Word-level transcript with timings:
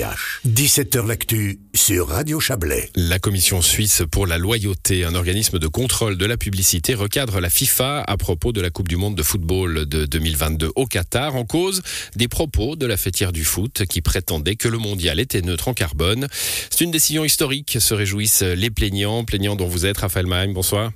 17h 0.00 1.06
L'actu 1.06 1.60
sur 1.74 2.08
Radio 2.08 2.40
Chablais. 2.40 2.88
La 2.96 3.18
Commission 3.18 3.60
suisse 3.60 4.02
pour 4.10 4.26
la 4.26 4.38
loyauté, 4.38 5.04
un 5.04 5.14
organisme 5.14 5.58
de 5.58 5.66
contrôle 5.66 6.16
de 6.16 6.24
la 6.24 6.38
publicité, 6.38 6.94
recadre 6.94 7.38
la 7.38 7.50
FIFA 7.50 8.04
à 8.06 8.16
propos 8.16 8.52
de 8.52 8.62
la 8.62 8.70
Coupe 8.70 8.88
du 8.88 8.96
Monde 8.96 9.14
de 9.14 9.22
football 9.22 9.84
de 9.86 10.06
2022 10.06 10.70
au 10.74 10.86
Qatar. 10.86 11.36
En 11.36 11.44
cause, 11.44 11.82
des 12.16 12.28
propos 12.28 12.76
de 12.76 12.86
la 12.86 12.96
fêtière 12.96 13.32
du 13.32 13.44
foot 13.44 13.84
qui 13.86 14.00
prétendait 14.00 14.56
que 14.56 14.68
le 14.68 14.78
mondial 14.78 15.20
était 15.20 15.42
neutre 15.42 15.68
en 15.68 15.74
carbone. 15.74 16.28
C'est 16.70 16.82
une 16.82 16.90
décision 16.90 17.22
historique, 17.22 17.76
se 17.78 17.92
réjouissent 17.92 18.42
les 18.42 18.70
plaignants, 18.70 19.24
plaignants 19.24 19.56
dont 19.56 19.68
vous 19.68 19.84
êtes, 19.84 19.98
Raphaël 19.98 20.26
Maim. 20.26 20.52
Bonsoir. 20.54 20.92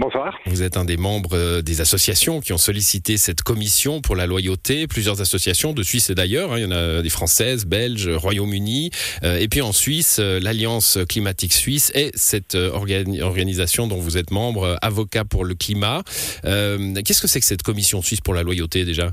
Bonsoir. 0.00 0.38
Vous 0.46 0.62
êtes 0.62 0.78
un 0.78 0.86
des 0.86 0.96
membres 0.96 1.34
euh, 1.36 1.60
des 1.60 1.82
associations 1.82 2.40
qui 2.40 2.54
ont 2.54 2.58
sollicité 2.58 3.18
cette 3.18 3.42
commission 3.42 4.00
pour 4.00 4.16
la 4.16 4.26
loyauté. 4.26 4.86
Plusieurs 4.86 5.20
associations 5.20 5.74
de 5.74 5.82
Suisse 5.82 6.08
et 6.08 6.14
d'ailleurs. 6.14 6.54
Hein. 6.54 6.58
il 6.58 6.62
y 6.62 6.64
en 6.64 6.70
a 6.70 7.02
des 7.02 7.10
françaises, 7.10 7.66
belges, 7.66 8.08
Royaume-Uni. 8.08 8.92
Euh, 9.24 9.36
et 9.38 9.46
puis 9.46 9.60
en 9.60 9.72
Suisse, 9.72 10.16
euh, 10.18 10.40
l'Alliance 10.40 10.96
climatique 11.06 11.52
suisse 11.52 11.92
et 11.94 12.12
cette 12.14 12.54
organisation 12.54 13.88
dont 13.88 13.98
vous 13.98 14.16
êtes 14.16 14.30
membre, 14.30 14.78
Avocat 14.80 15.26
pour 15.26 15.44
le 15.44 15.54
climat. 15.54 16.02
Qu'est-ce 16.44 17.20
que 17.20 17.28
c'est 17.28 17.40
que 17.40 17.46
cette 17.46 17.62
commission 17.62 18.00
suisse 18.00 18.22
pour 18.22 18.32
la 18.32 18.42
loyauté 18.42 18.86
déjà? 18.86 19.10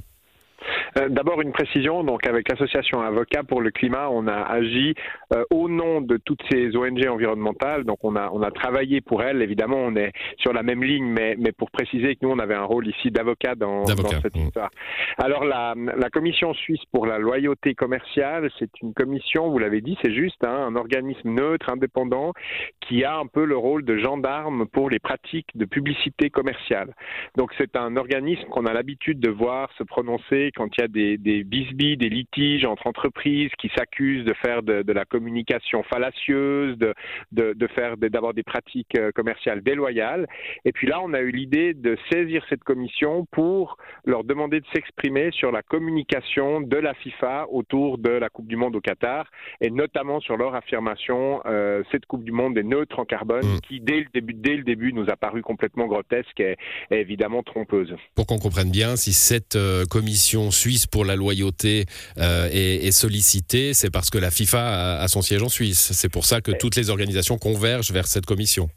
Euh, 0.97 1.09
d'abord 1.09 1.41
une 1.41 1.51
précision, 1.51 2.03
donc 2.03 2.27
avec 2.27 2.49
l'association 2.49 3.01
Avocats 3.01 3.43
pour 3.43 3.61
le 3.61 3.71
climat, 3.71 4.09
on 4.09 4.27
a 4.27 4.41
agi 4.41 4.93
euh, 5.33 5.43
au 5.51 5.69
nom 5.69 6.01
de 6.01 6.17
toutes 6.17 6.41
ces 6.49 6.75
ONG 6.75 7.05
environnementales. 7.07 7.83
Donc 7.83 7.99
on 8.03 8.15
a 8.15 8.29
on 8.31 8.41
a 8.41 8.51
travaillé 8.51 9.01
pour 9.01 9.23
elles. 9.23 9.41
Évidemment, 9.41 9.77
on 9.77 9.95
est 9.95 10.11
sur 10.37 10.53
la 10.53 10.63
même 10.63 10.83
ligne, 10.83 11.05
mais 11.05 11.35
mais 11.37 11.51
pour 11.51 11.71
préciser 11.71 12.15
que 12.15 12.19
nous 12.25 12.31
on 12.31 12.39
avait 12.39 12.55
un 12.55 12.63
rôle 12.63 12.87
ici 12.87 13.11
d'avocat 13.11 13.55
dans, 13.55 13.83
dans, 13.83 14.21
cette 14.21 14.35
histoire. 14.35 14.69
Alors 15.17 15.43
la 15.43 15.73
la 15.75 16.09
commission 16.09 16.53
suisse 16.53 16.83
pour 16.91 17.05
la 17.05 17.17
loyauté 17.17 17.73
commerciale, 17.73 18.49
c'est 18.59 18.69
une 18.81 18.93
commission, 18.93 19.49
vous 19.49 19.59
l'avez 19.59 19.81
dit, 19.81 19.97
c'est 20.01 20.13
juste 20.13 20.43
hein, 20.43 20.67
un 20.67 20.75
organisme 20.75 21.29
neutre, 21.29 21.69
indépendant, 21.69 22.33
qui 22.81 23.03
a 23.03 23.17
un 23.17 23.27
peu 23.27 23.45
le 23.45 23.57
rôle 23.57 23.83
de 23.83 23.97
gendarme 23.97 24.67
pour 24.67 24.89
les 24.89 24.99
pratiques 24.99 25.49
de 25.55 25.65
publicité 25.65 26.29
commerciale. 26.29 26.93
Donc 27.35 27.51
c'est 27.57 27.75
un 27.75 27.95
organisme 27.97 28.47
qu'on 28.49 28.65
a 28.65 28.73
l'habitude 28.73 29.19
de 29.19 29.29
voir 29.29 29.69
se 29.77 29.83
prononcer 29.83 30.51
quand 30.55 30.67
il 30.77 30.81
y 30.81 30.83
a 30.83 30.86
des, 30.87 31.17
des 31.17 31.43
bisbis, 31.43 31.97
des 31.97 32.09
litiges 32.09 32.65
entre 32.65 32.87
entreprises 32.87 33.51
qui 33.59 33.69
s'accusent 33.75 34.25
de 34.25 34.33
faire 34.33 34.63
de, 34.63 34.91
la 34.91 35.05
communication 35.05 35.83
fallacieuse, 35.83 36.77
de, 36.77 36.93
de, 37.31 37.67
faire 37.67 37.97
d'avoir 37.97 38.33
des 38.33 38.43
pratiques 38.43 38.97
euh, 38.97 39.11
commerciales 39.11 39.61
déloyales. 39.61 40.27
Et 40.65 40.71
puis 40.71 40.87
là, 40.87 40.99
on 41.03 41.13
a 41.13 41.19
eu 41.19 41.31
l'idée 41.31 41.73
de 41.73 41.97
saisir 42.11 42.43
cette 42.49 42.63
commission 42.63 43.25
pour 43.31 43.77
leur 44.05 44.23
demander 44.23 44.59
de 44.59 44.65
s'exprimer 44.73 45.29
sur 45.31 45.51
la 45.51 45.61
communication 45.61 46.61
de 46.61 46.77
la 46.77 46.93
FIFA 46.95 47.47
autour 47.51 47.97
de 47.97 48.09
la 48.09 48.29
Coupe 48.29 48.47
du 48.47 48.55
Monde 48.55 48.75
au 48.75 48.81
Qatar, 48.81 49.29
et 49.61 49.69
notamment 49.69 50.19
sur 50.19 50.37
leur 50.37 50.55
affirmation 50.55 51.41
euh, 51.45 51.83
cette 51.91 52.05
Coupe 52.05 52.23
du 52.23 52.31
Monde 52.31 52.57
est 52.57 52.63
neutre 52.63 52.99
en 52.99 53.05
carbone, 53.05 53.45
mm. 53.45 53.59
qui 53.61 53.79
dès 53.79 53.99
le 53.99 54.07
début, 54.13 54.33
dès 54.33 54.55
le 54.55 54.63
début, 54.63 54.93
nous 54.93 55.09
a 55.09 55.15
paru 55.15 55.41
complètement 55.41 55.87
grotesque 55.87 56.39
et, 56.39 56.55
évidemment 56.91 57.43
trompeuse. 57.43 57.93
Pour 58.15 58.25
qu'on 58.25 58.37
comprenne 58.37 58.71
bien, 58.71 58.95
si 58.95 59.13
cette 59.13 59.55
euh, 59.55 59.85
commission 59.85 60.51
suisse 60.67 60.85
pour 60.85 61.05
la 61.05 61.15
loyauté 61.15 61.85
euh, 62.17 62.49
est, 62.51 62.91
sollicité, 62.91 63.73
c'est 63.73 63.89
parce 63.89 64.09
que 64.09 64.17
la 64.17 64.31
FIFA 64.31 64.99
a, 64.99 65.07
son 65.07 65.21
siège 65.21 65.41
en 65.41 65.49
Suisse. 65.49 65.91
C'est 65.93 66.09
pour 66.09 66.25
ça 66.25 66.41
que 66.41 66.51
toutes 66.51 66.75
les 66.75 66.89
organisations 66.89 67.37
convergent 67.37 67.91
vers 67.91 68.07
cette 68.07 68.25
commission. 68.25 68.69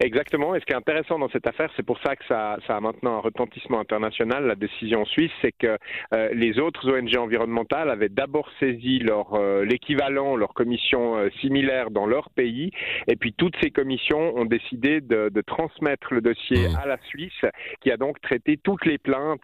Exactement. 0.00 0.54
Et 0.54 0.60
ce 0.60 0.64
qui 0.64 0.72
est 0.72 0.76
intéressant 0.76 1.18
dans 1.18 1.28
cette 1.30 1.46
affaire, 1.48 1.70
c'est 1.76 1.84
pour 1.84 1.98
ça 2.00 2.14
que 2.14 2.24
ça, 2.26 2.56
ça, 2.68 2.76
a 2.76 2.80
maintenant 2.80 3.16
un 3.16 3.20
retentissement 3.20 3.80
international, 3.80 4.46
la 4.46 4.54
décision 4.54 5.04
suisse, 5.04 5.32
c'est 5.42 5.50
que 5.50 5.76
euh, 6.14 6.28
les 6.32 6.60
autres 6.60 6.88
ONG 6.88 7.16
environnementales 7.16 7.90
avaient 7.90 8.08
d'abord 8.08 8.48
saisi 8.60 9.00
leur 9.00 9.34
euh, 9.34 9.64
l'équivalent, 9.64 10.36
leur 10.36 10.54
commission 10.54 11.16
euh, 11.16 11.30
similaire 11.40 11.90
dans 11.90 12.06
leur 12.06 12.30
pays, 12.30 12.70
et 13.08 13.16
puis 13.16 13.32
toutes 13.32 13.56
ces 13.60 13.72
commissions 13.72 14.36
ont 14.36 14.44
décidé 14.44 15.00
de, 15.00 15.30
de 15.30 15.40
transmettre 15.40 16.14
le 16.14 16.20
dossier 16.20 16.68
mmh. 16.68 16.76
à 16.80 16.86
la 16.86 16.98
Suisse, 17.08 17.44
qui 17.80 17.90
a 17.90 17.96
donc 17.96 18.20
traité 18.20 18.56
toutes 18.56 18.86
les 18.86 18.98
plaintes 18.98 19.40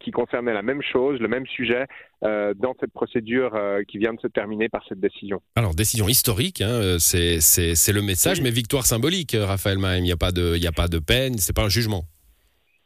qui 0.00 0.10
concernaient 0.10 0.54
la 0.54 0.62
même 0.62 0.82
chose, 0.82 1.20
le 1.20 1.28
même 1.28 1.46
sujet, 1.46 1.86
dans 2.22 2.74
cette 2.80 2.92
procédure 2.92 3.58
qui 3.88 3.98
vient 3.98 4.14
de 4.14 4.20
se 4.20 4.28
terminer 4.28 4.68
par 4.68 4.84
cette 4.88 5.00
décision. 5.00 5.42
Alors, 5.56 5.74
décision 5.74 6.08
historique, 6.08 6.60
hein, 6.60 6.96
c'est 6.98 7.38
le 7.92 8.00
message, 8.00 8.40
mais 8.40 8.50
victoire 8.50 8.86
symbolique, 8.86 9.36
Raphaël 9.38 9.78
il 9.98 10.02
n'y 10.02 10.12
a 10.12 10.16
pas 10.16 10.32
de, 10.32 10.54
il 10.54 10.60
n'y 10.60 10.66
a 10.66 10.72
pas 10.72 10.88
de 10.88 10.98
peine, 10.98 11.38
c'est 11.38 11.54
pas 11.54 11.64
un 11.64 11.68
jugement. 11.68 12.04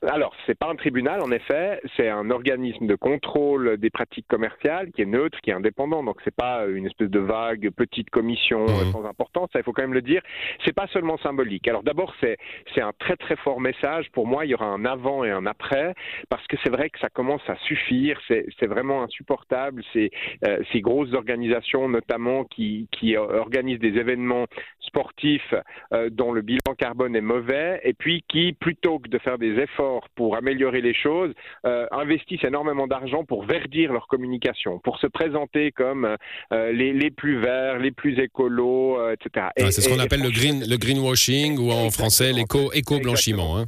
Alors, 0.06 0.34
c'est 0.46 0.58
pas 0.58 0.68
un 0.68 0.76
tribunal, 0.76 1.20
en 1.22 1.30
effet, 1.30 1.80
c'est 1.96 2.08
un 2.08 2.30
organisme 2.30 2.86
de 2.86 2.94
contrôle 2.94 3.76
des 3.78 3.90
pratiques 3.90 4.26
commerciales 4.28 4.90
qui 4.92 5.02
est 5.02 5.06
neutre, 5.06 5.38
qui 5.42 5.50
est 5.50 5.54
indépendant. 5.54 6.02
Donc, 6.02 6.18
c'est 6.24 6.34
pas 6.34 6.66
une 6.66 6.86
espèce 6.86 7.10
de 7.10 7.18
vague 7.18 7.70
petite 7.70 8.10
commission 8.10 8.64
mmh. 8.64 8.92
sans 8.92 9.04
importance. 9.04 9.48
Ça, 9.52 9.60
il 9.60 9.62
faut 9.62 9.72
quand 9.72 9.82
même 9.82 9.94
le 9.94 10.02
dire. 10.02 10.22
C'est 10.64 10.74
pas 10.74 10.86
seulement 10.88 11.18
symbolique. 11.18 11.68
Alors, 11.68 11.82
d'abord, 11.82 12.14
c'est 12.20 12.36
c'est 12.74 12.80
un 12.80 12.92
très 12.98 13.16
très 13.16 13.36
fort 13.36 13.60
message. 13.60 14.10
Pour 14.12 14.26
moi, 14.26 14.44
il 14.44 14.50
y 14.50 14.54
aura 14.54 14.66
un 14.66 14.84
avant 14.84 15.24
et 15.24 15.30
un 15.30 15.46
après, 15.46 15.94
parce 16.28 16.46
que 16.46 16.56
c'est 16.62 16.70
vrai 16.70 16.90
que 16.90 16.98
ça 16.98 17.08
commence 17.08 17.42
à 17.48 17.56
suffire. 17.66 18.20
C'est 18.28 18.46
c'est 18.58 18.66
vraiment 18.66 19.02
insupportable. 19.02 19.82
C'est 19.92 20.10
euh, 20.46 20.62
ces 20.72 20.80
grosses 20.80 21.12
organisations, 21.14 21.88
notamment 21.88 22.44
qui 22.44 22.88
qui 22.92 23.16
organisent 23.16 23.80
des 23.80 23.98
événements 23.98 24.46
sportifs 24.80 25.54
euh, 25.92 26.08
dont 26.10 26.32
le 26.32 26.42
bilan 26.42 26.74
carbone 26.78 27.16
est 27.16 27.20
mauvais, 27.20 27.80
et 27.84 27.92
puis 27.92 28.24
qui, 28.28 28.52
plutôt 28.52 28.98
que 28.98 29.08
de 29.08 29.18
faire 29.18 29.38
des 29.38 29.58
efforts 29.58 30.08
pour 30.14 30.35
améliorer 30.36 30.80
les 30.80 30.94
choses 30.94 31.32
euh, 31.64 31.86
investissent 31.90 32.44
énormément 32.44 32.86
d'argent 32.86 33.24
pour 33.24 33.44
verdir 33.44 33.92
leur 33.92 34.06
communication, 34.06 34.78
pour 34.78 34.98
se 34.98 35.06
présenter 35.06 35.72
comme 35.72 36.16
euh, 36.52 36.72
les, 36.72 36.92
les, 36.92 37.10
plus 37.10 37.38
verts, 37.40 37.78
les 37.78 37.90
plus 37.90 38.18
écolos, 38.18 38.98
euh, 38.98 39.14
etc. 39.14 39.46
c'est 39.56 39.80
ce 39.80 39.88
qu'on 39.88 39.98
appelle 39.98 40.22
le 40.22 40.30
green 40.30 40.64
le 40.68 40.76
greenwashing 40.76 41.58
ou 41.58 41.70
en 41.70 41.90
français 41.90 42.32
l'éco 42.32 42.72
éco 42.72 42.98
blanchiment. 43.00 43.58
Hein. 43.58 43.64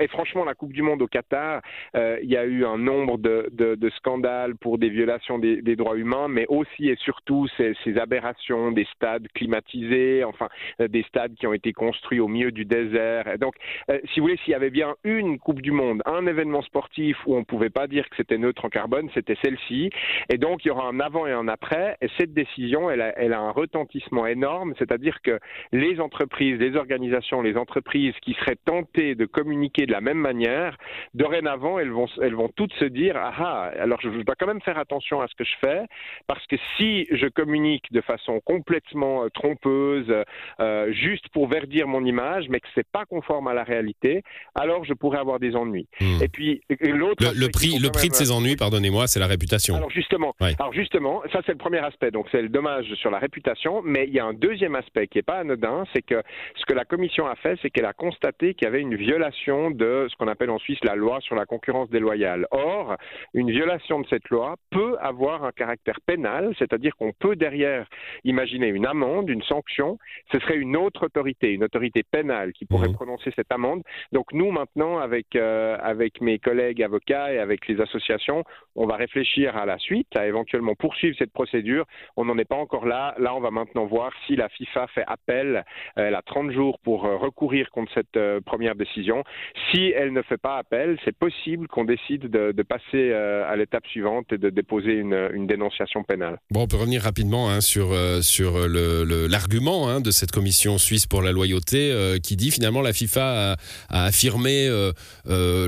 Et 0.00 0.08
franchement, 0.08 0.44
la 0.44 0.54
Coupe 0.54 0.72
du 0.72 0.82
Monde 0.82 1.02
au 1.02 1.06
Qatar, 1.06 1.60
il 1.94 2.30
y 2.30 2.36
a 2.36 2.44
eu 2.44 2.64
un 2.64 2.78
nombre 2.78 3.18
de, 3.18 3.48
de, 3.52 3.74
de 3.74 3.90
scandales 3.90 4.56
pour 4.56 4.78
des 4.78 4.88
violations 4.88 5.38
des, 5.38 5.62
des, 5.62 5.76
droits 5.76 5.96
humains, 5.96 6.28
mais 6.28 6.46
aussi 6.48 6.88
et 6.88 6.96
surtout 6.96 7.46
ces, 7.56 7.74
ces 7.84 7.98
aberrations 7.98 8.72
des 8.72 8.86
stades 8.94 9.26
climatisés, 9.34 10.24
enfin 10.24 10.48
des 10.78 11.02
stades 11.04 11.34
qui 11.34 11.46
ont 11.46 11.52
été 11.52 11.72
construits 11.72 12.20
au 12.20 12.28
milieu 12.28 12.52
du 12.52 12.64
désert. 12.64 13.28
Et 13.28 13.38
donc, 13.38 13.54
si 13.88 14.20
vous 14.20 14.26
voulez, 14.26 14.38
s'il 14.44 14.52
y 14.52 14.54
avait 14.54 14.70
bien 14.70 14.94
une 15.04 15.38
Coupe 15.38 15.60
du 15.60 15.70
Monde, 15.70 15.81
un 16.06 16.26
événement 16.26 16.62
sportif 16.62 17.16
où 17.26 17.34
on 17.36 17.40
ne 17.40 17.44
pouvait 17.44 17.70
pas 17.70 17.86
dire 17.86 18.08
que 18.08 18.16
c'était 18.16 18.38
neutre 18.38 18.64
en 18.64 18.68
carbone, 18.68 19.08
c'était 19.14 19.36
celle-ci. 19.42 19.90
Et 20.28 20.38
donc, 20.38 20.64
il 20.64 20.68
y 20.68 20.70
aura 20.70 20.86
un 20.88 21.00
avant 21.00 21.26
et 21.26 21.32
un 21.32 21.48
après. 21.48 21.96
Et 22.00 22.08
cette 22.18 22.32
décision, 22.32 22.90
elle 22.90 23.00
a, 23.00 23.40
un 23.40 23.50
retentissement 23.50 24.26
énorme, 24.26 24.74
c'est-à-dire 24.78 25.20
que 25.22 25.38
les 25.72 26.00
entreprises, 26.00 26.58
les 26.58 26.76
organisations, 26.76 27.42
les 27.42 27.56
entreprises 27.56 28.14
qui 28.22 28.34
seraient 28.34 28.58
tentées 28.64 29.14
de 29.14 29.24
communiquer 29.24 29.86
de 29.86 29.92
la 29.92 30.00
même 30.00 30.18
manière, 30.18 30.76
dorénavant, 31.14 31.78
elles 31.78 31.90
vont, 31.90 32.06
elles 32.20 32.34
vont 32.34 32.48
toutes 32.48 32.72
se 32.74 32.84
dire, 32.84 33.16
ah, 33.16 33.32
ah 33.38 33.72
alors 33.80 34.00
je 34.00 34.08
dois 34.08 34.34
quand 34.38 34.46
même 34.46 34.60
faire 34.60 34.78
attention 34.78 35.20
à 35.20 35.28
ce 35.28 35.34
que 35.34 35.44
je 35.44 35.56
fais, 35.60 35.82
parce 36.26 36.46
que 36.46 36.56
si 36.76 37.06
je 37.10 37.26
communique 37.26 37.90
de 37.92 38.00
façon 38.00 38.40
complètement 38.40 39.24
euh, 39.24 39.28
trompeuse, 39.30 40.12
euh, 40.60 40.92
juste 40.92 41.28
pour 41.30 41.48
verdir 41.48 41.88
mon 41.88 42.04
image, 42.04 42.48
mais 42.48 42.60
que 42.60 42.68
c'est 42.74 42.88
pas 42.90 43.04
conforme 43.04 43.48
à 43.48 43.54
la 43.54 43.64
réalité, 43.64 44.22
alors 44.54 44.84
je 44.84 44.94
pourrais 44.94 45.18
avoir 45.18 45.38
des 45.38 45.56
ennuis. 45.56 45.71
Hmm. 46.00 46.22
Et 46.22 46.28
puis 46.28 46.62
l'autre 46.80 47.24
le, 47.34 47.48
prix, 47.48 47.78
le 47.78 47.90
prix 47.90 48.08
de 48.08 48.14
ces 48.14 48.30
ennuis, 48.30 48.56
pardonnez-moi, 48.56 49.06
c'est 49.06 49.20
la 49.20 49.26
réputation. 49.26 49.76
Alors 49.76 49.90
justement, 49.90 50.34
alors 50.40 50.72
justement, 50.72 51.22
ça 51.32 51.40
c'est 51.46 51.52
le 51.52 51.58
premier 51.58 51.78
aspect. 51.78 52.10
Donc 52.10 52.26
c'est 52.30 52.42
le 52.42 52.48
dommage 52.48 52.92
sur 52.94 53.10
la 53.10 53.18
réputation, 53.18 53.82
mais 53.82 54.06
il 54.06 54.14
y 54.14 54.20
a 54.20 54.24
un 54.24 54.34
deuxième 54.34 54.74
aspect 54.74 55.06
qui 55.06 55.18
est 55.18 55.22
pas 55.22 55.38
anodin, 55.38 55.84
c'est 55.94 56.02
que 56.02 56.22
ce 56.56 56.64
que 56.66 56.74
la 56.74 56.84
commission 56.84 57.26
a 57.26 57.34
fait, 57.36 57.58
c'est 57.62 57.70
qu'elle 57.70 57.86
a 57.86 57.92
constaté 57.92 58.54
qu'il 58.54 58.66
y 58.66 58.68
avait 58.68 58.80
une 58.80 58.96
violation 58.96 59.70
de 59.70 60.06
ce 60.10 60.16
qu'on 60.16 60.28
appelle 60.28 60.50
en 60.50 60.58
Suisse 60.58 60.78
la 60.82 60.94
loi 60.94 61.20
sur 61.20 61.34
la 61.34 61.46
concurrence 61.46 61.88
déloyale. 61.90 62.46
Or, 62.50 62.96
une 63.34 63.50
violation 63.50 64.00
de 64.00 64.06
cette 64.08 64.28
loi 64.28 64.56
peut 64.70 64.96
avoir 65.00 65.44
un 65.44 65.52
caractère 65.52 66.00
pénal, 66.04 66.54
c'est-à-dire 66.58 66.96
qu'on 66.96 67.12
peut 67.12 67.36
derrière 67.36 67.86
imaginer 68.24 68.68
une 68.68 68.86
amende, 68.86 69.28
une 69.28 69.42
sanction. 69.42 69.98
Ce 70.32 70.38
serait 70.40 70.56
une 70.56 70.76
autre 70.76 71.06
autorité, 71.06 71.52
une 71.52 71.64
autorité 71.64 72.02
pénale 72.02 72.52
qui 72.52 72.66
pourrait 72.66 72.88
hmm. 72.88 72.94
prononcer 72.94 73.32
cette 73.36 73.50
amende. 73.50 73.82
Donc 74.12 74.32
nous 74.32 74.50
maintenant, 74.50 74.98
avec 74.98 75.22
avec, 75.22 75.36
euh, 75.62 75.76
avec 75.82 76.20
mes 76.20 76.38
collègues 76.38 76.82
avocats 76.82 77.32
et 77.32 77.38
avec 77.38 77.68
les 77.68 77.80
associations, 77.80 78.44
on 78.74 78.86
va 78.86 78.96
réfléchir 78.96 79.56
à 79.56 79.66
la 79.66 79.78
suite, 79.78 80.08
à 80.16 80.26
éventuellement 80.26 80.74
poursuivre 80.74 81.16
cette 81.18 81.32
procédure. 81.32 81.84
On 82.16 82.24
n'en 82.24 82.38
est 82.38 82.44
pas 82.44 82.56
encore 82.56 82.86
là. 82.86 83.14
Là, 83.18 83.34
on 83.34 83.40
va 83.40 83.50
maintenant 83.50 83.86
voir 83.86 84.12
si 84.26 84.36
la 84.36 84.48
FIFA 84.48 84.86
fait 84.88 85.04
appel. 85.06 85.64
Elle 85.96 86.14
a 86.14 86.22
30 86.22 86.50
jours 86.52 86.78
pour 86.82 87.04
euh, 87.04 87.16
recourir 87.16 87.70
contre 87.70 87.92
cette 87.94 88.16
euh, 88.16 88.40
première 88.40 88.74
décision. 88.74 89.24
Si 89.70 89.92
elle 89.96 90.12
ne 90.12 90.22
fait 90.22 90.38
pas 90.38 90.56
appel, 90.58 90.98
c'est 91.04 91.16
possible 91.16 91.68
qu'on 91.68 91.84
décide 91.84 92.28
de, 92.28 92.62
passer 92.62 93.12
à 93.12 93.56
l'étape 93.56 93.86
suivante 93.88 94.32
et 94.32 94.38
de 94.38 94.48
déposer 94.48 94.92
une, 94.92 95.46
dénonciation 95.46 96.04
pénale. 96.04 96.38
Bon, 96.50 96.62
on 96.62 96.66
peut 96.68 96.76
revenir 96.76 97.02
rapidement 97.02 97.50
hein, 97.50 97.60
sur, 97.60 97.88
sur 98.22 98.52
l'argument 98.68 99.88
hein, 99.88 100.00
de 100.00 100.10
cette 100.10 100.30
commission 100.30 100.78
suisse 100.78 101.06
pour 101.06 101.22
la 101.22 101.32
loyauté 101.32 101.92
qui 102.22 102.36
dit 102.36 102.52
finalement 102.52 102.82
la 102.82 102.92
FIFA 102.92 103.52
a, 103.52 103.56
a 103.90 104.04
affirmé 104.04 104.68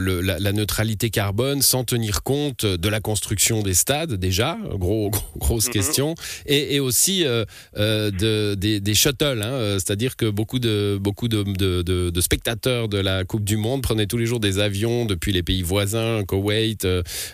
la, 0.00 0.52
neutralité 0.52 1.10
carbone 1.10 1.62
sans 1.62 1.84
tenir 1.84 2.22
compte 2.22 2.64
de 2.64 2.88
la 2.88 3.00
construction 3.00 3.62
des 3.62 3.74
stades 3.74 4.14
déjà, 4.14 4.58
gros, 4.74 5.10
grosse 5.36 5.66
mhm. 5.66 5.72
question, 5.72 6.14
et, 6.46 6.80
aussi 6.80 7.24
de, 7.24 8.54
des, 8.54 8.94
shuttles, 8.94 9.42
hein, 9.42 9.76
c'est-à-dire 9.78 10.16
que 10.16 10.30
beaucoup 10.30 10.58
de 10.58 10.98
beaucoup 11.00 11.28
de, 11.28 11.42
de, 11.82 12.20
spectateurs 12.20 12.88
de 12.88 12.98
la 12.98 13.24
Coupe 13.24 13.44
du 13.44 13.56
Monde 13.56 13.82
prenaient 13.82 14.06
tous 14.06 14.18
les 14.18 14.26
jours 14.26 14.40
des 14.40 14.58
avions 14.58 15.04
depuis 15.04 15.32
les 15.32 15.42
pays 15.42 15.62
voisins, 15.62 16.24
Koweït, 16.24 16.86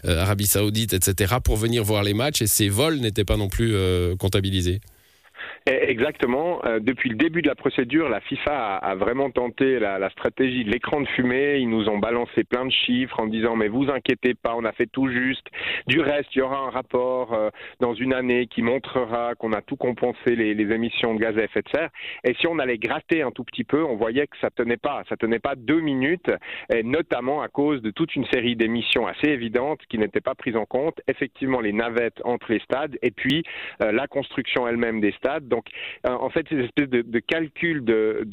Arabie 0.04 0.46
Saoudite, 0.46 0.94
etc., 0.94 1.34
pour 1.42 1.56
venir 1.56 1.84
voir 1.84 2.02
les 2.02 2.14
matchs, 2.14 2.42
et 2.42 2.46
ces 2.46 2.68
vols 2.68 2.98
n'étaient 2.98 3.24
pas 3.24 3.36
non 3.36 3.48
plus 3.48 3.74
comptabilisés. 4.18 4.80
Exactement. 5.66 6.64
Euh, 6.64 6.80
depuis 6.80 7.10
le 7.10 7.16
début 7.16 7.42
de 7.42 7.48
la 7.48 7.54
procédure, 7.54 8.08
la 8.08 8.20
FIFA 8.20 8.76
a, 8.76 8.94
vraiment 8.94 9.30
tenté 9.30 9.78
la, 9.78 10.08
stratégie 10.10 10.64
de 10.64 10.70
l'écran 10.70 11.00
de 11.00 11.08
fumée. 11.08 11.58
Ils 11.58 11.68
nous 11.68 11.88
ont 11.88 11.98
balancé 11.98 12.44
plein 12.44 12.64
de 12.64 12.72
chiffres 12.72 13.20
en 13.20 13.26
disant 13.26 13.56
mais 13.56 13.68
vous 13.68 13.90
inquiétez 13.90 14.34
pas, 14.34 14.54
on 14.56 14.64
a 14.64 14.72
fait 14.72 14.86
tout 14.86 15.08
juste. 15.08 15.46
Du 15.86 16.00
reste, 16.00 16.34
il 16.34 16.38
y 16.38 16.42
aura 16.42 16.58
un 16.58 16.70
rapport 16.70 17.34
euh, 17.34 17.50
dans 17.80 17.94
une 17.94 18.14
année 18.14 18.46
qui 18.46 18.62
montrera 18.62 19.34
qu'on 19.34 19.52
a 19.52 19.60
tout 19.60 19.76
compensé 19.76 20.34
les, 20.34 20.54
les, 20.54 20.74
émissions 20.74 21.14
de 21.14 21.20
gaz 21.20 21.36
à 21.36 21.42
effet 21.42 21.62
de 21.62 21.68
serre. 21.68 21.90
Et 22.24 22.34
si 22.34 22.46
on 22.46 22.58
allait 22.58 22.78
gratter 22.78 23.22
un 23.22 23.30
tout 23.30 23.44
petit 23.44 23.64
peu, 23.64 23.84
on 23.84 23.96
voyait 23.96 24.26
que 24.26 24.36
ça 24.40 24.50
tenait 24.50 24.76
pas. 24.76 25.02
Ça 25.08 25.16
tenait 25.16 25.38
pas 25.38 25.54
deux 25.56 25.80
minutes, 25.80 26.30
et 26.72 26.82
notamment 26.82 27.42
à 27.42 27.48
cause 27.48 27.82
de 27.82 27.90
toute 27.90 28.14
une 28.16 28.26
série 28.26 28.56
d'émissions 28.56 29.06
assez 29.06 29.28
évidentes 29.28 29.80
qui 29.88 29.98
n'étaient 29.98 30.20
pas 30.20 30.34
prises 30.34 30.56
en 30.56 30.64
compte. 30.64 31.00
Effectivement, 31.08 31.60
les 31.60 31.72
navettes 31.72 32.20
entre 32.24 32.52
les 32.52 32.60
stades 32.60 32.96
et 33.02 33.10
puis 33.10 33.42
euh, 33.82 33.92
la 33.92 34.06
construction 34.06 34.66
elle-même 34.66 35.00
des 35.00 35.12
stades. 35.12 35.48
Donc, 35.60 35.66
euh, 36.06 36.16
en 36.24 36.30
fait, 36.30 36.46
ces 36.48 36.56
espèces 36.56 36.88
de, 36.88 37.02
de 37.02 37.18
calculs 37.18 37.84
de, 37.84 38.24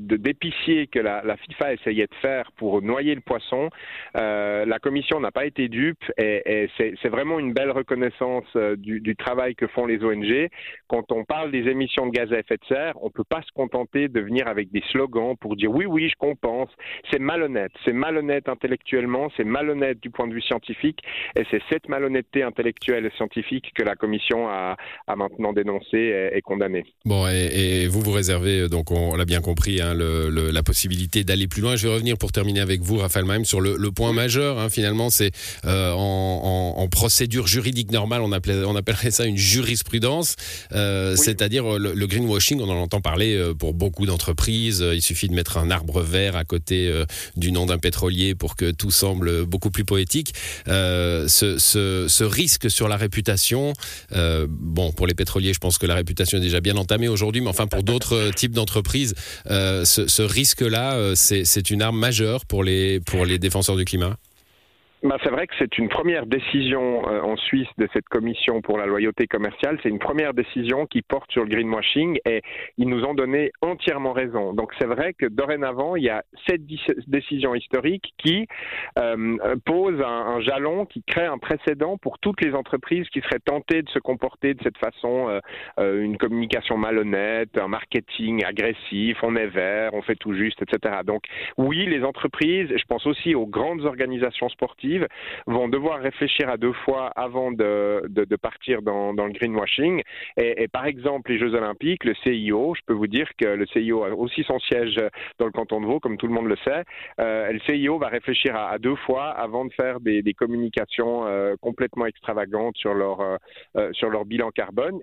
d'épicier 0.00 0.88
que 0.88 0.98
la, 0.98 1.36
FIFA 1.36 1.74
essayait 1.74 2.06
de 2.06 2.14
faire 2.20 2.50
pour 2.56 2.82
noyer 2.82 3.14
le 3.14 3.20
poisson, 3.20 3.70
euh, 4.16 4.64
la 4.64 4.80
Commission 4.80 5.20
n'a 5.20 5.30
pas 5.30 5.46
été 5.46 5.68
dupe 5.68 6.02
et, 6.16 6.68
c'est, 6.76 7.08
vraiment 7.08 7.38
une 7.38 7.52
belle 7.52 7.70
reconnaissance 7.70 8.44
euh, 8.56 8.74
du, 8.76 9.14
travail 9.16 9.54
que 9.54 9.68
font 9.68 9.86
les 9.86 10.02
ONG. 10.02 10.48
Quand 10.88 11.12
on 11.12 11.24
parle 11.24 11.52
des 11.52 11.68
émissions 11.68 12.06
de 12.06 12.10
gaz 12.10 12.32
à 12.32 12.40
effet 12.40 12.56
de 12.56 12.64
serre, 12.66 12.94
on 13.00 13.06
ne 13.06 13.12
peut 13.12 13.24
pas 13.24 13.42
se 13.42 13.52
contenter 13.52 14.08
de 14.08 14.20
venir 14.20 14.48
avec 14.48 14.70
des 14.72 14.82
slogans 14.90 15.36
pour 15.36 15.54
dire 15.54 15.70
oui, 15.70 15.86
oui, 15.86 16.08
je 16.08 16.16
compense. 16.16 16.70
C'est 17.10 17.20
malhonnête. 17.20 17.72
C'est 17.84 17.92
malhonnête 17.92 18.48
intellectuellement, 18.48 19.28
c'est 19.36 19.44
malhonnête 19.44 20.00
du 20.00 20.10
point 20.10 20.26
de 20.26 20.34
vue 20.34 20.42
scientifique 20.42 21.00
et 21.38 21.44
c'est 21.50 21.62
cette 21.70 21.88
malhonnêteté 21.88 22.42
intellectuelle 22.42 23.06
et 23.06 23.10
scientifique 23.10 23.72
que 23.74 23.84
la 23.84 23.94
Commission 23.94 24.48
a, 24.48 24.76
maintenant 25.16 25.52
dénoncée 25.52 26.12
condamné. 26.40 26.84
Bon, 27.04 27.26
et, 27.28 27.86
vous 27.86 28.00
vous 28.00 28.12
réservez, 28.12 28.60
euh, 28.60 28.68
donc 28.68 28.90
on 28.90 29.16
l'a 29.16 29.24
bien 29.24 29.40
compris, 29.40 29.80
hein, 29.80 29.94
le, 29.94 30.28
la 30.50 30.62
possibilité 30.62 31.24
d'aller 31.24 31.46
plus 31.46 31.62
loin. 31.62 31.76
Je 31.76 31.86
vais 31.88 31.94
revenir 31.94 32.16
pour 32.18 32.32
terminer 32.32 32.60
avec 32.60 32.82
vous, 32.82 32.98
Raphaël 32.98 33.24
Maim, 33.24 33.44
sur 33.44 33.60
le, 33.60 33.76
le 33.76 33.90
point 33.90 34.12
majeur. 34.12 34.58
Hein, 34.58 34.68
finalement, 34.68 35.10
c'est 35.10 35.30
euh, 35.64 35.92
en, 35.92 36.74
en, 36.76 36.82
en, 36.82 36.88
procédure 36.88 37.46
juridique 37.46 37.90
normale, 37.92 38.22
on, 38.22 38.32
appelait, 38.32 38.64
on 38.64 38.76
appellerait 38.76 39.10
ça 39.10 39.24
une 39.24 39.36
jurisprudence, 39.36 40.36
euh, 40.72 41.16
c'est-à-dire 41.16 41.78
le, 41.78 41.94
le, 41.94 42.06
greenwashing. 42.06 42.60
On 42.60 42.68
en 42.68 42.76
entend 42.76 43.00
parler 43.00 43.52
pour 43.58 43.74
beaucoup 43.74 44.06
d'entreprises. 44.06 44.84
Il 44.92 45.02
suffit 45.02 45.28
de 45.28 45.34
mettre 45.34 45.58
un 45.58 45.70
arbre 45.70 46.02
vert 46.02 46.36
à 46.36 46.44
côté 46.44 46.92
du 47.36 47.52
nom 47.52 47.66
d'un 47.66 47.78
pétrolier 47.78 48.34
pour 48.34 48.56
que 48.56 48.70
tout 48.70 48.90
semble 48.90 49.44
beaucoup 49.44 49.70
plus 49.70 49.84
poétique. 49.84 50.34
Ce, 50.66 51.56
ce, 51.58 52.06
ce, 52.08 52.24
risque 52.24 52.70
sur 52.70 52.88
la 52.88 52.96
réputation, 52.96 53.72
bon, 54.48 54.92
pour 54.92 55.06
les 55.06 55.14
pétroliers, 55.14 55.54
je 55.54 55.58
pense 55.58 55.78
que 55.78 55.86
la 55.86 55.94
réputation 55.94 56.27
est 56.36 56.40
déjà 56.40 56.60
bien 56.60 56.76
entamée 56.76 57.08
aujourd'hui, 57.08 57.40
mais 57.40 57.48
enfin 57.48 57.66
pour 57.66 57.82
d'autres 57.82 58.16
euh, 58.16 58.30
types 58.30 58.52
d'entreprises, 58.52 59.14
euh, 59.50 59.84
ce, 59.84 60.06
ce 60.06 60.22
risque-là, 60.22 60.94
euh, 60.94 61.14
c'est 61.14 61.70
une 61.70 61.82
arme 61.82 61.98
majeure 61.98 62.44
pour 62.44 62.62
les, 62.64 63.00
pour 63.00 63.24
les 63.24 63.38
défenseurs 63.38 63.76
du 63.76 63.84
climat? 63.84 64.16
Bah, 65.04 65.16
c'est 65.22 65.30
vrai 65.30 65.46
que 65.46 65.54
c'est 65.58 65.78
une 65.78 65.88
première 65.88 66.26
décision 66.26 67.08
euh, 67.08 67.20
en 67.20 67.36
Suisse 67.36 67.68
de 67.78 67.88
cette 67.92 68.08
commission 68.08 68.60
pour 68.62 68.78
la 68.78 68.86
loyauté 68.86 69.28
commerciale. 69.28 69.78
C'est 69.82 69.88
une 69.88 70.00
première 70.00 70.34
décision 70.34 70.86
qui 70.86 71.02
porte 71.02 71.30
sur 71.30 71.44
le 71.44 71.48
greenwashing 71.48 72.18
et 72.26 72.42
ils 72.78 72.88
nous 72.88 73.04
ont 73.04 73.14
donné 73.14 73.52
entièrement 73.62 74.12
raison. 74.12 74.54
Donc 74.54 74.72
c'est 74.80 74.86
vrai 74.86 75.14
que 75.14 75.26
dorénavant, 75.26 75.94
il 75.94 76.02
y 76.02 76.10
a 76.10 76.24
cette 76.48 76.62
décision 77.06 77.54
historique 77.54 78.12
qui 78.18 78.48
euh, 78.98 79.36
pose 79.64 80.00
un, 80.00 80.34
un, 80.34 80.40
jalon, 80.40 80.84
qui 80.84 81.04
crée 81.04 81.26
un 81.26 81.38
précédent 81.38 81.96
pour 81.96 82.18
toutes 82.18 82.40
les 82.40 82.54
entreprises 82.54 83.08
qui 83.10 83.20
seraient 83.20 83.38
tentées 83.44 83.82
de 83.82 83.88
se 83.90 84.00
comporter 84.00 84.54
de 84.54 84.62
cette 84.64 84.78
façon, 84.78 85.28
euh, 85.28 85.38
euh 85.78 86.02
une 86.02 86.16
communication 86.16 86.76
malhonnête, 86.76 87.56
un 87.56 87.68
marketing 87.68 88.44
agressif, 88.44 89.16
on 89.22 89.36
est 89.36 89.46
vert, 89.46 89.90
on 89.94 90.02
fait 90.02 90.16
tout 90.16 90.34
juste, 90.34 90.60
etc. 90.62 91.02
Donc 91.04 91.22
oui, 91.56 91.86
les 91.86 92.02
entreprises, 92.02 92.68
je 92.68 92.84
pense 92.88 93.06
aussi 93.06 93.36
aux 93.36 93.46
grandes 93.46 93.84
organisations 93.84 94.48
sportives, 94.48 94.87
vont 95.46 95.68
devoir 95.68 96.00
réfléchir 96.00 96.48
à 96.48 96.56
deux 96.56 96.72
fois 96.72 97.08
avant 97.16 97.52
de, 97.52 98.36
partir 98.40 98.82
dans, 98.82 99.12
le 99.12 99.32
greenwashing. 99.32 100.02
Et, 100.36 100.68
par 100.68 100.86
exemple, 100.86 101.30
les 101.32 101.38
Jeux 101.38 101.54
Olympiques, 101.54 102.04
le 102.04 102.14
CIO, 102.14 102.74
je 102.74 102.82
peux 102.86 102.94
vous 102.94 103.06
dire 103.06 103.28
que 103.38 103.46
le 103.46 103.66
CIO 103.66 104.04
a 104.04 104.10
aussi 104.10 104.42
son 104.44 104.58
siège 104.60 104.96
dans 105.38 105.46
le 105.46 105.52
canton 105.52 105.80
de 105.80 105.86
Vaud, 105.86 106.00
comme 106.00 106.16
tout 106.16 106.26
le 106.26 106.34
monde 106.34 106.48
le 106.48 106.56
sait. 106.64 106.84
Euh, 107.20 107.52
le 107.52 107.60
CIO 107.60 107.98
va 107.98 108.08
réfléchir 108.08 108.56
à, 108.56 108.78
deux 108.78 108.96
fois 108.96 109.30
avant 109.30 109.64
de 109.64 109.72
faire 109.72 110.00
des, 110.00 110.22
communications 110.34 111.26
euh, 111.26 111.54
complètement 111.60 112.06
extravagantes 112.06 112.76
sur 112.76 112.94
leur, 112.94 113.20
euh, 113.20 113.92
sur 113.92 114.08
leur 114.10 114.24
bilan 114.24 114.50
carbone. 114.50 115.00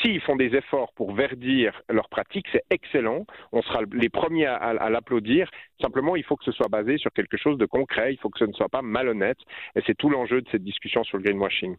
S'ils 0.00 0.20
font 0.22 0.36
des 0.36 0.54
efforts 0.56 0.92
pour 0.94 1.14
verdir 1.14 1.82
leurs 1.88 2.08
pratiques, 2.08 2.46
c'est 2.52 2.64
excellent. 2.70 3.24
On 3.52 3.62
sera 3.62 3.80
les 3.92 4.08
premiers 4.08 4.46
à 4.46 4.90
l'applaudir. 4.90 5.50
Simplement, 5.82 6.14
il 6.14 6.22
faut 6.22 6.36
que 6.36 6.44
ce 6.44 6.52
soit 6.52 6.68
basé 6.68 6.96
sur 6.96 7.10
quelque 7.10 7.36
chose 7.36 7.58
de 7.58 7.66
concret. 7.66 8.14
Il 8.14 8.16
faut 8.18 8.30
que 8.30 8.38
ce 8.38 8.44
ne 8.44 8.52
soit 8.52 8.68
pas 8.68 8.82
malhonnête 8.82 9.38
et 9.74 9.82
c'est 9.84 9.96
tout 9.96 10.08
l'enjeu 10.08 10.40
de 10.40 10.48
cette 10.50 10.62
discussion 10.62 11.02
sur 11.02 11.18
le 11.18 11.24
greenwashing. 11.24 11.76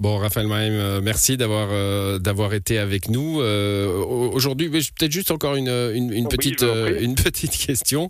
Bon, 0.00 0.16
Raphaël 0.16 0.46
Maim, 0.46 0.70
euh, 0.70 1.00
merci 1.02 1.36
d'avoir 1.36 1.68
euh, 1.72 2.18
d'avoir 2.18 2.54
été 2.54 2.78
avec 2.78 3.10
nous 3.10 3.42
euh, 3.42 3.94
aujourd'hui. 3.98 4.70
Peut-être 4.70 5.12
juste 5.12 5.30
encore 5.30 5.56
une, 5.56 5.68
une, 5.68 6.26
petite 6.26 6.62
une 6.62 7.14
petite 7.22 7.54
question 7.58 8.08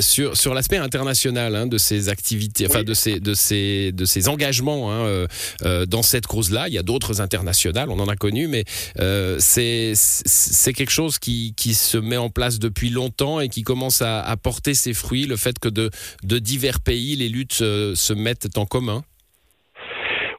sur 0.00 0.34
sur 0.34 0.54
l'aspect 0.54 0.78
international 0.78 1.56
hein, 1.56 1.66
de 1.66 1.76
ces 1.76 2.08
activités, 2.08 2.66
enfin 2.66 2.84
de 2.84 2.94
ces 2.94 3.20
de 3.20 3.34
ces 3.34 3.92
de 3.92 4.06
ces 4.06 4.28
engagements 4.28 4.90
hein, 4.90 5.26
dans 5.86 6.02
cette 6.02 6.26
cause-là. 6.26 6.68
Il 6.68 6.74
y 6.74 6.78
a 6.78 6.82
d'autres 6.82 7.20
internationales, 7.20 7.90
on 7.90 8.00
en 8.00 8.08
a 8.08 8.16
connu, 8.16 8.48
mais 8.48 8.64
c'est 9.38 9.92
c'est 9.94 10.72
quelque 10.72 10.88
chose 10.90 11.18
qui 11.18 11.52
qui 11.54 11.74
se 11.74 11.98
met 11.98 12.16
en 12.16 12.30
place 12.30 12.58
depuis 12.58 12.88
longtemps 12.88 13.40
et 13.40 13.50
qui 13.50 13.62
commence 13.62 14.00
à, 14.00 14.22
à 14.22 14.38
porter 14.38 14.72
ses 14.72 14.94
fruits. 14.94 15.26
Le 15.26 15.36
fait 15.36 15.58
que 15.58 15.68
de 15.68 15.90
de 16.22 16.38
divers 16.38 16.80
pays, 16.80 17.14
les 17.14 17.28
luttes 17.28 17.52
se 17.52 18.12
mettent 18.14 18.56
en 18.56 18.64
commun. 18.64 19.04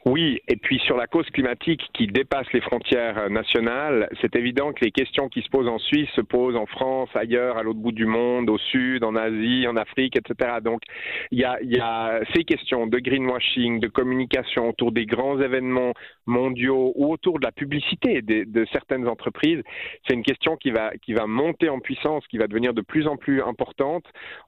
Oui, 0.05 0.41
et 0.47 0.55
puis 0.55 0.79
sur 0.79 0.97
la 0.97 1.05
cause 1.05 1.27
climatique 1.27 1.81
qui 1.93 2.07
dépasse 2.07 2.51
les 2.53 2.61
frontières 2.61 3.29
nationales, 3.29 4.09
c'est 4.19 4.35
évident 4.35 4.73
que 4.73 4.83
les 4.83 4.89
questions 4.89 5.29
qui 5.29 5.43
se 5.43 5.49
posent 5.49 5.67
en 5.67 5.77
Suisse 5.77 6.09
se 6.15 6.21
posent 6.21 6.55
en 6.55 6.65
France, 6.65 7.09
ailleurs, 7.13 7.57
à 7.57 7.63
l'autre 7.63 7.79
bout 7.79 7.91
du 7.91 8.07
monde, 8.07 8.49
au 8.49 8.57
sud, 8.57 9.03
en 9.03 9.15
Asie, 9.15 9.67
en 9.67 9.75
Afrique, 9.75 10.17
etc. 10.17 10.57
Donc 10.63 10.81
il 11.29 11.37
y 11.37 11.45
a, 11.45 12.19
ces 12.33 12.43
questions 12.45 12.87
de 12.87 12.97
greenwashing, 12.97 13.79
de 13.79 13.87
communication 13.87 14.69
autour 14.69 14.91
des 14.91 15.05
grands 15.05 15.39
événements 15.39 15.93
mondiaux 16.25 16.93
ou 16.95 17.13
autour 17.13 17.37
de 17.37 17.45
la 17.45 17.51
publicité 17.51 18.23
de, 18.23 18.45
de 18.45 18.65
certaines 18.71 19.07
entreprises. 19.07 19.61
C'est 20.07 20.15
une 20.15 20.23
question 20.23 20.57
qui 20.57 20.71
va, 20.71 20.93
qui 21.03 21.13
va 21.13 21.27
monter 21.27 21.69
en 21.69 21.79
puissance, 21.79 22.25
qui 22.25 22.39
va 22.39 22.47
devenir 22.47 22.73
de 22.73 22.81
plus 22.81 23.05
en 23.05 23.17
plus 23.17 23.43
importante. 23.43 24.05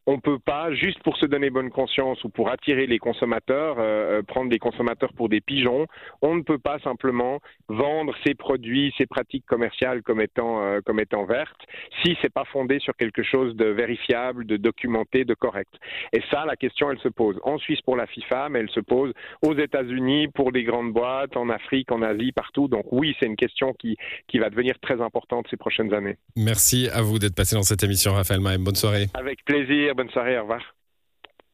On 0.07 0.13
ne 0.13 0.21
peut 0.21 0.39
pas, 0.39 0.73
juste 0.73 1.01
pour 1.03 1.15
se 1.17 1.27
donner 1.27 1.51
bonne 1.51 1.69
conscience 1.69 2.23
ou 2.23 2.29
pour 2.29 2.49
attirer 2.49 2.87
les 2.87 2.97
consommateurs, 2.97 3.75
euh, 3.77 4.19
euh 4.19 4.23
prendre 4.23 4.49
les 4.49 4.59
consommateurs 4.59 5.13
pour 5.13 5.29
des 5.29 5.41
pigeons. 5.45 5.87
On 6.21 6.35
ne 6.35 6.41
peut 6.41 6.57
pas 6.57 6.79
simplement 6.79 7.39
vendre 7.67 8.13
ces 8.25 8.35
produits, 8.35 8.93
ces 8.97 9.05
pratiques 9.05 9.45
commerciales 9.45 10.01
comme 10.01 10.21
étant, 10.21 10.63
euh, 10.63 10.79
comme 10.85 10.99
étant 10.99 11.25
vertes 11.25 11.61
si 12.03 12.17
c'est 12.21 12.33
pas 12.33 12.45
fondé 12.45 12.79
sur 12.79 12.95
quelque 12.95 13.23
chose 13.23 13.55
de 13.55 13.65
vérifiable, 13.65 14.45
de 14.45 14.57
documenté, 14.57 15.25
de 15.25 15.33
correct. 15.33 15.73
Et 16.11 16.21
ça, 16.31 16.45
la 16.45 16.55
question, 16.55 16.91
elle 16.91 16.99
se 16.99 17.07
pose 17.07 17.39
en 17.43 17.57
Suisse 17.57 17.81
pour 17.81 17.95
la 17.95 18.07
FIFA, 18.07 18.49
mais 18.49 18.59
elle 18.59 18.69
se 18.69 18.79
pose 18.79 19.13
aux 19.41 19.55
États-Unis 19.55 20.27
pour 20.29 20.51
les 20.51 20.63
grandes 20.63 20.93
boîtes, 20.93 21.37
en 21.37 21.49
Afrique, 21.49 21.91
en 21.91 22.01
Asie, 22.01 22.31
partout. 22.31 22.67
Donc 22.67 22.85
oui, 22.91 23.15
c'est 23.19 23.25
une 23.25 23.35
question 23.35 23.73
qui, 23.73 23.97
qui 24.27 24.39
va 24.39 24.49
devenir 24.49 24.79
très 24.79 25.01
importante 25.01 25.47
ces 25.49 25.57
prochaines 25.57 25.93
années. 25.93 26.17
Merci 26.35 26.89
à 26.93 27.01
vous 27.01 27.19
d'être 27.19 27.35
passé 27.35 27.55
dans 27.55 27.63
cette 27.63 27.83
émission, 27.83 28.13
Raphaël 28.13 28.41
Maem. 28.41 28.63
Bonne 28.63 28.75
soirée. 28.75 29.07
Avec 29.13 29.43
plaisir. 29.45 29.95
Bonne 29.95 30.09
soirée. 30.09 30.37
Au 30.37 30.41
revoir. 30.41 30.82